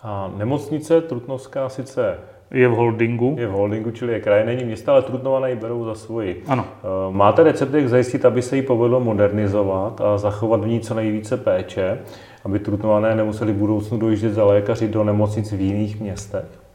A 0.04 0.32
nemocnice 0.38 1.02
Trutnovská 1.02 1.70
sice 1.70 2.20
je 2.52 2.68
v 2.68 2.72
holdingu. 2.72 3.36
Je 3.40 3.48
v 3.48 3.52
holdingu, 3.52 3.92
čili 3.92 4.14
je 4.14 4.20
kraj, 4.20 4.46
není 4.46 4.64
města, 4.64 4.92
ale 4.92 5.02
Trutnované 5.02 5.50
ji 5.50 5.56
berou 5.56 5.86
za 5.86 5.96
svoji. 5.96 6.44
Ano. 6.48 6.66
Máte 7.12 7.44
recept, 7.44 7.74
jak 7.74 7.90
zajistit, 7.90 8.26
aby 8.26 8.42
se 8.42 8.56
ji 8.56 8.62
povedlo 8.62 9.00
modernizovat 9.00 10.02
a 10.02 10.18
zachovat 10.18 10.62
v 10.62 10.68
ní 10.68 10.80
co 10.80 10.94
nejvíce 10.94 11.38
péče, 11.38 12.00
aby 12.46 12.60
Trutnované 12.60 13.16
nemuseli 13.16 13.54
v 13.54 13.56
budoucnu 13.56 13.98
dojíždět 13.98 14.34
za 14.34 14.46
lékaři 14.46 14.88
do 14.88 15.04
nemocnic 15.04 15.52
v 15.52 15.62
jiných 15.62 16.00
městech? 16.00 16.67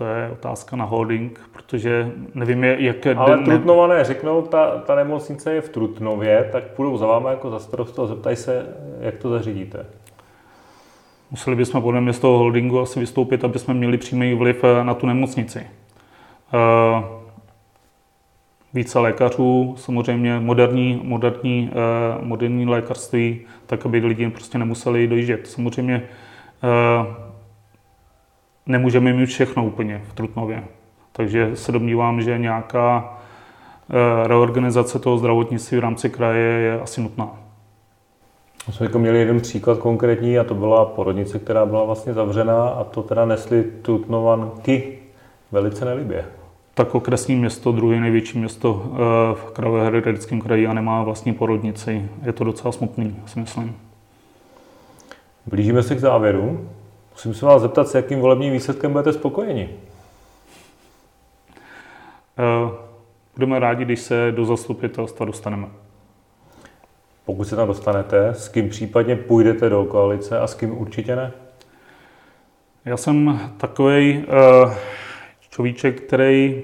To 0.00 0.06
je 0.06 0.30
otázka 0.30 0.76
na 0.76 0.84
holding, 0.84 1.40
protože 1.52 2.12
nevím, 2.34 2.64
jak... 2.64 3.06
Ale 3.06 3.36
den, 3.36 3.44
Trutnované 3.44 4.04
řeknou, 4.04 4.42
ta, 4.42 4.78
ta 4.78 4.94
nemocnice 4.94 5.52
je 5.54 5.60
v 5.60 5.68
Trutnově, 5.68 6.48
tak 6.52 6.64
půjdou 6.64 6.96
za 6.96 7.06
váma 7.06 7.30
jako 7.30 7.50
za 7.50 7.58
starostu 7.58 8.02
a 8.02 8.06
zeptají 8.06 8.36
se, 8.36 8.66
jak 9.00 9.16
to 9.16 9.30
zařídíte. 9.30 9.86
Museli 11.30 11.56
bychom 11.56 11.82
podle 11.82 12.00
mě 12.00 12.12
z 12.12 12.18
toho 12.18 12.38
holdingu 12.38 12.80
asi 12.80 13.00
vystoupit, 13.00 13.44
aby 13.44 13.58
jsme 13.58 13.74
měli 13.74 13.98
přímý 13.98 14.34
vliv 14.34 14.64
eh, 14.64 14.84
na 14.84 14.94
tu 14.94 15.06
nemocnici. 15.06 15.66
Uh, 16.54 17.04
více 18.74 18.98
lékařů, 18.98 19.74
samozřejmě 19.78 20.40
moderní, 20.40 21.00
moderní, 21.04 21.70
uh, 22.18 22.24
moderní 22.24 22.66
lékařství, 22.66 23.40
tak 23.66 23.86
aby 23.86 23.98
lidi 23.98 24.30
prostě 24.30 24.58
nemuseli 24.58 25.06
dojíždět. 25.06 25.46
Samozřejmě 25.46 26.08
nemůžeme 28.66 29.12
mít 29.12 29.26
všechno 29.26 29.66
úplně 29.66 30.02
v 30.08 30.12
Trutnově. 30.12 30.64
Takže 31.12 31.50
se 31.54 31.72
domnívám, 31.72 32.22
že 32.22 32.38
nějaká 32.38 33.18
eh, 33.90 34.28
reorganizace 34.28 34.98
toho 34.98 35.18
zdravotnictví 35.18 35.76
v 35.76 35.80
rámci 35.80 36.10
kraje 36.10 36.46
je 36.46 36.80
asi 36.80 37.00
nutná. 37.00 37.30
My 38.66 38.72
jsme 38.72 38.86
jako 38.86 38.98
měli 38.98 39.18
jeden 39.18 39.40
příklad 39.40 39.78
konkrétní 39.78 40.38
a 40.38 40.44
to 40.44 40.54
byla 40.54 40.84
porodnice, 40.84 41.38
která 41.38 41.66
byla 41.66 41.84
vlastně 41.84 42.14
zavřená 42.14 42.68
a 42.68 42.84
to 42.84 43.02
teda 43.02 43.24
nesli 43.24 43.62
Trutnovanky 43.82 44.98
velice 45.52 45.84
nelibě. 45.84 46.24
Tak 46.74 46.94
okresní 46.94 47.36
město, 47.36 47.72
druhé 47.72 48.00
největší 48.00 48.38
město 48.38 48.84
eh, 48.84 48.98
v 49.34 49.50
Královéhradeckém 49.52 50.40
kraji 50.40 50.66
a 50.66 50.72
nemá 50.72 51.02
vlastní 51.02 51.32
porodnici. 51.32 52.08
Je 52.22 52.32
to 52.32 52.44
docela 52.44 52.72
smutný, 52.72 53.16
si 53.26 53.40
myslím. 53.40 53.76
Blížíme 55.46 55.82
se 55.82 55.94
k 55.94 56.00
závěru. 56.00 56.68
Musím 57.20 57.34
se 57.34 57.46
vás 57.46 57.62
zeptat, 57.62 57.88
s 57.88 57.94
jakým 57.94 58.20
volebním 58.20 58.52
výsledkem 58.52 58.92
budete 58.92 59.12
spokojeni? 59.12 59.70
Eh, 62.38 62.70
budeme 63.34 63.58
rádi, 63.58 63.84
když 63.84 64.00
se 64.00 64.32
do 64.32 64.44
zastupitelstva 64.44 65.26
dostaneme. 65.26 65.68
Pokud 67.24 67.44
se 67.44 67.56
tam 67.56 67.68
dostanete, 67.68 68.28
s 68.28 68.48
kým 68.48 68.68
případně 68.68 69.16
půjdete 69.16 69.68
do 69.68 69.84
koalice 69.84 70.38
a 70.38 70.46
s 70.46 70.54
kým 70.54 70.78
určitě 70.78 71.16
ne? 71.16 71.32
Já 72.84 72.96
jsem 72.96 73.40
takový 73.56 74.18
uh, 74.18 74.72
človíček, 75.50 76.00
který 76.00 76.62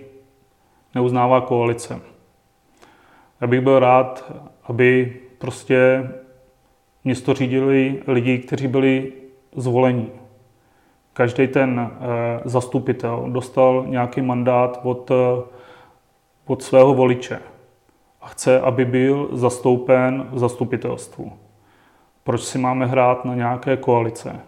neuznává 0.95 1.41
koalice. 1.41 2.01
Já 3.41 3.47
bych 3.47 3.61
byl 3.61 3.79
rád, 3.79 4.33
aby 4.65 5.17
prostě 5.39 6.11
město 7.05 7.35
řídili 7.35 8.03
lidi, 8.07 8.39
kteří 8.39 8.69
byli 8.69 9.13
zvolení 9.57 10.11
každý 11.17 11.47
ten 11.47 11.81
eh, 11.81 12.41
zastupitel 12.45 13.27
dostal 13.29 13.85
nějaký 13.89 14.23
mandát 14.23 14.81
od, 14.83 15.11
eh, 15.11 15.43
od 16.47 16.63
svého 16.63 16.95
voliče 16.95 17.39
a 18.21 18.27
chce, 18.27 18.61
aby 18.61 18.85
byl 18.85 19.29
zastoupen 19.33 20.29
v 20.33 20.39
zastupitelstvu. 20.39 21.33
Proč 22.25 22.45
si 22.45 22.59
máme 22.59 22.87
hrát 22.87 23.25
na 23.25 23.35
nějaké 23.35 23.77
koalice? 23.77 24.41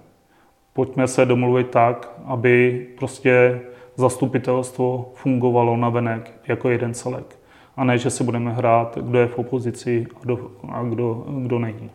Pojďme 0.72 1.08
se 1.08 1.26
domluvit 1.26 1.70
tak, 1.70 2.12
aby 2.24 2.86
prostě 2.98 3.60
zastupitelstvo 3.96 5.12
fungovalo 5.14 5.76
na 5.76 5.88
venek 5.88 6.32
jako 6.48 6.68
jeden 6.68 6.94
celek. 6.94 7.38
A 7.76 7.84
ne, 7.84 7.98
že 7.98 8.10
si 8.10 8.24
budeme 8.24 8.52
hrát, 8.52 8.98
kdo 8.98 9.18
je 9.18 9.26
v 9.26 9.38
opozici 9.38 10.06
a 10.16 10.18
kdo, 10.22 10.50
a 10.68 10.82
kdo, 10.82 11.24
kdo 11.28 11.58
není. 11.58 11.90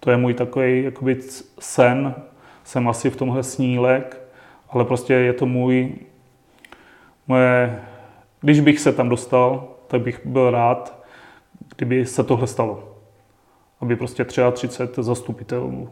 To 0.00 0.10
je 0.10 0.16
můj 0.16 0.34
takový 0.34 0.82
jakoby 0.82 1.20
sen, 1.60 2.14
jsem 2.64 2.88
asi 2.88 3.10
v 3.10 3.16
tomhle 3.16 3.42
snílek, 3.42 4.20
ale 4.68 4.84
prostě 4.84 5.14
je 5.14 5.32
to 5.32 5.46
můj, 5.46 5.92
moje, 7.26 7.82
když 8.40 8.60
bych 8.60 8.80
se 8.80 8.92
tam 8.92 9.08
dostal, 9.08 9.68
tak 9.86 10.00
bych 10.00 10.26
byl 10.26 10.50
rád, 10.50 11.02
kdyby 11.76 12.06
se 12.06 12.24
tohle 12.24 12.46
stalo. 12.46 12.88
Aby 13.80 13.96
prostě 13.96 14.24
33 14.24 15.02
zastupitelů 15.02 15.88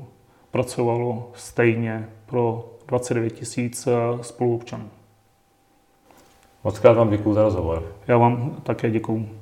pracovalo 0.51 1.31
stejně 1.35 2.09
pro 2.27 2.71
29 2.87 3.31
tisíc 3.31 3.87
eh, 3.87 3.93
spoluobčanů. 4.23 4.91
Moc 6.65 6.79
krát 6.79 6.93
vám 6.93 7.11
děkuji 7.11 7.35
za 7.35 7.43
rozhovor. 7.43 7.93
Já 8.09 8.19
vám 8.19 8.57
také 8.63 8.91
děkuji. 8.91 9.40